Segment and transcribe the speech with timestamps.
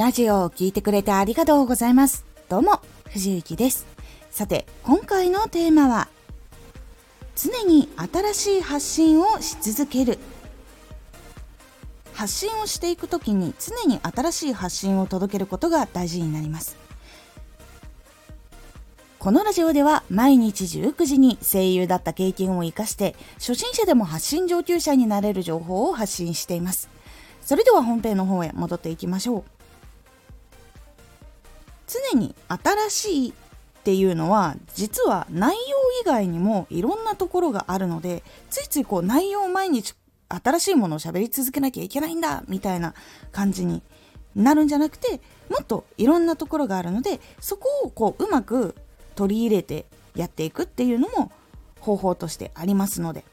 [0.00, 2.24] ラジオを聴いてくれてありがとうございます。
[2.48, 2.80] どうも、
[3.10, 3.84] 藤幸です。
[4.30, 6.08] さて、今回のテーマは、
[7.36, 7.86] 常に
[8.32, 10.18] 新しい発信をし続ける。
[12.14, 16.78] 発信をしていく時に常に新しい発信を届けることが大事になります。
[19.18, 26.88] このラジオでは毎日19時に声優だった経験を活かして初心者でも発信上級者になれる情報を発信しています。
[27.42, 29.59] それでは本編の方へ戻っていきましょう。
[32.12, 39.94] 常に新しいっていうのは実は内容以外にもいろんなところがあるのでついついこう内容を毎日
[40.28, 42.94] 新しいものを喋り続けなきゃいけないんだみたいな
[43.32, 43.82] 感じに
[44.36, 48.76] なるんじゃなくてもっといろんなところがあるのでそこをこううまく
[49.16, 51.32] 取り入れてやっていくっていうのも
[51.80, 53.24] 方法としてありますので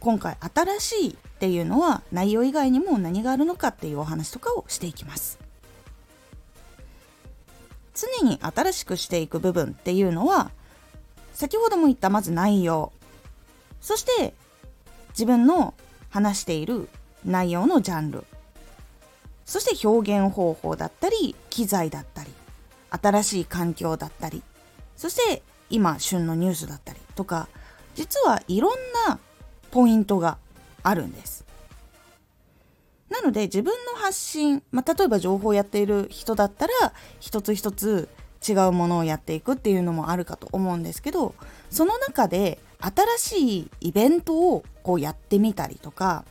[0.00, 5.45] 今回新しいっていうのは内容以外にも何があるのかっていうお話とかをしていきます。
[7.96, 10.50] 常に新しくしていく部分っていうのは
[11.32, 12.92] 先ほども言ったまず内容。
[13.80, 14.34] そして
[15.10, 15.74] 自分の
[16.10, 16.88] 話している
[17.24, 18.24] 内容のジャンル。
[19.44, 22.30] そして表現方法だったり機材だったり
[22.90, 24.42] 新しい環境だったり。
[24.96, 27.48] そして今旬のニュースだったりとか
[27.94, 28.72] 実はいろん
[29.08, 29.18] な
[29.70, 30.38] ポイントが
[30.82, 31.45] あるんです。
[33.10, 36.72] なので自分の発信、まあ、例えば情報をやっている人だったら
[37.20, 38.08] 一つ一つ
[38.46, 41.34] 違うものをやっていくっていうのもあるかと思うんですけど
[41.70, 46.24] その中で新しいイベントをこうやってみたりとか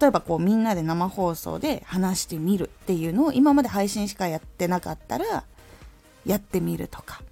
[0.00, 5.44] 例えばこうみんなで生放送で話してみるっていうのを今まで配信しかやってなかったら
[6.24, 7.22] やってみるとか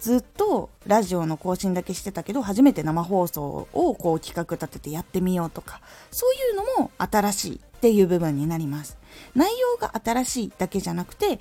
[0.00, 5.80] ずっとラジオの更新だけしてたけど初めて生放送をこう企画立ててやってみようとか
[6.10, 8.96] そういうのも新しいっていう部分になります。
[9.34, 11.40] 内容が新しいだけじゃなくて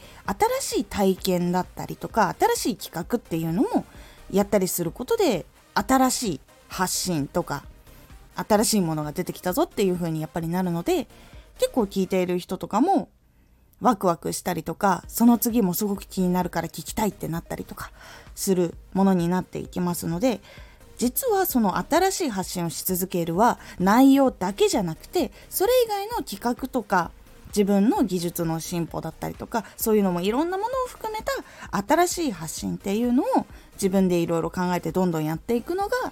[0.61, 3.85] 新しい体験だったりとか新しい企画っていうのも
[4.31, 7.63] やったりすることで新しい発信とか
[8.35, 11.07] 新しいものが出てきたぞっていう風にやっぱりなるので
[11.57, 13.09] 結構聞いている人とかも
[13.81, 17.91] ワクワクしたりとかその次もすごく気になるから聞きたいってなったりとか
[18.35, 20.41] するものになっていきますので
[20.97, 27.11] 実はその新しい発信をし続けるは内容だけじゃなくてそれ以外の企画とか
[27.47, 36.11] 自分の技術の進歩だったりとかそういうのもいろんなものを含めた新しい発信っていうのを自分でいろいろ考えてどんどんやっていくのが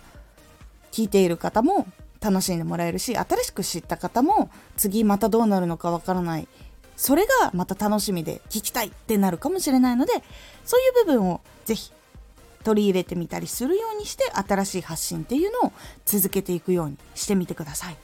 [0.92, 1.88] 聞いている方も
[2.22, 6.48] 楽しんでもらえるし新しく知った方も次またどうなるのかわからない
[6.96, 10.14] それがまた楽しみで聞きたいってなるかもしれないので
[10.64, 11.92] そういう部分をぜひ
[12.64, 15.74] 取り入れてみたりするようにして新しい発信っていうのを
[16.06, 17.98] 続けていくようにしてみてください。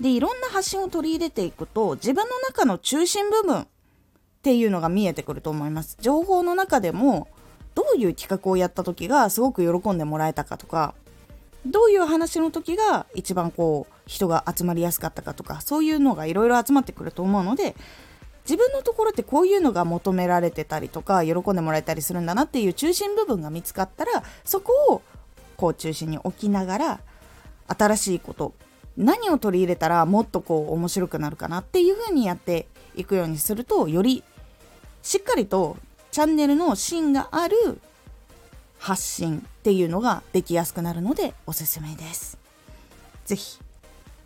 [0.00, 3.66] でいろんな発信を取り入れていくと自分の中の中心部分っ
[4.42, 5.96] ていうのが見えてくると思います。
[6.00, 7.28] 情報の中でも
[7.74, 10.94] どういう企画をやった時がすごく喜んでもらえたかとか
[11.66, 17.74] どういう話の時が一番こう人が集まりやすかったかとかそういうのがいろいろ集まってくると思うので
[18.44, 25.02] 自分のところってこういうのが求められてたりとか喜んでもらえたりするんだなっていう中心部分が見つかったらそこを
[25.56, 27.00] こう中心に置きながら
[27.66, 28.54] 新しいこと
[28.96, 34.22] 何を取り入れたらもっとこう面白くなるかなっていう風にやっていくようにするとより
[35.02, 35.76] しっかりと
[36.10, 37.80] チャンネルの芯がある
[38.78, 42.38] 発信っていうのができやすくなるのでおすすめです。
[43.24, 43.58] 是非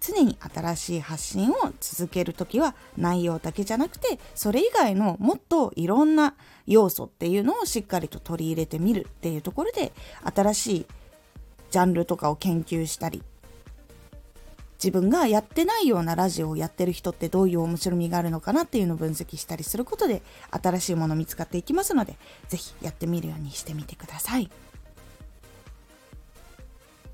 [0.00, 6.34] 常に新しい発信を続ける時は内容だけじゃなくてそれ以外のもっといろんな
[6.66, 9.92] 要素っていうのをしっかりと取り入れてみるっていうところで
[10.34, 10.86] 新しい
[11.70, 13.22] ジャンルとかを研究したり
[14.82, 22.16] 自分がやってないようなラジオをやってる人ってどういう面白みがあるのかなっていうのを分析したりすることで新しいもの見つかっていきますので
[22.48, 24.50] 是非やってみるようにしてみてください。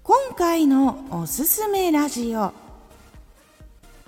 [0.04, 2.53] 今回のおすすめラジオ。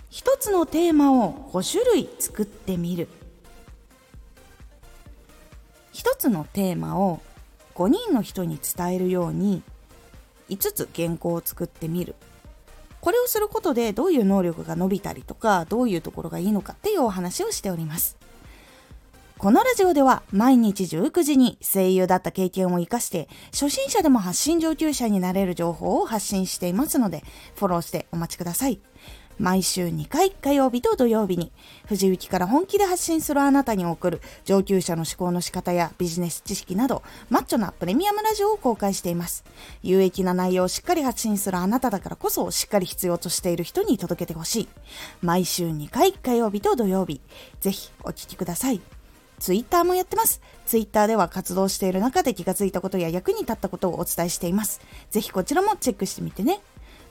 [0.08, 3.08] 一つのテーマを5種類作ってみる。
[5.90, 7.20] 一つのテーマを
[7.74, 9.64] 5人の人に伝えるように
[10.48, 12.14] 5つ原稿を作ってみる。
[13.00, 18.16] これをすることでどういう能力が伸びたりとかどういうところがいいのかっていうお話をしております。
[19.38, 27.22] このラジオでは毎日19時に声優だった経験を活かして初心者でも発信上級者になれる情報を発信していますので
[27.54, 28.80] フォローしてお待ちください。
[29.38, 31.52] 毎週2回火曜日と土曜日に
[31.86, 39.44] 藤雪から本気で発信するあなたに送る上級者の思考の仕方やビジネス知識などマッチョなプレミアムラジオを公開しています
[39.82, 44.68] 有益な内容をしっかり発信するあなただからこそしっかり必要としている人に届けてほしい
[45.22, 47.20] 毎週2回火曜日と土曜日
[47.60, 48.80] ぜひお聴きください
[49.38, 50.40] ツイッターもやってます。
[50.66, 54.80] ツイッターでは活動している中で気がついたことや役に立ったことをお伝えしています。
[55.10, 56.60] ぜひこちらもチェックしてみてね。